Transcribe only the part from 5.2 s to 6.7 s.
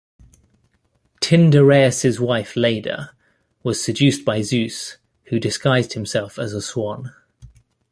who disguised himself as a